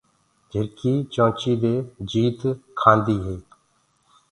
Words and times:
جھرڪي 0.51 0.93
چونچي 1.13 1.53
دي 1.63 1.73
جيت 2.11 2.39
گِٽدي 2.81 3.17
هي۔ 3.25 3.35